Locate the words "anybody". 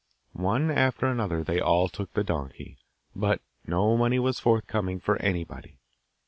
5.21-5.77